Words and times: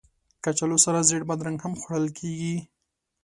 کچالو 0.43 0.77
سره 0.85 0.99
زېړه 1.09 1.25
بادرنګ 1.29 1.57
هم 1.61 1.73
خوړل 1.81 2.07
کېږي 2.17 2.55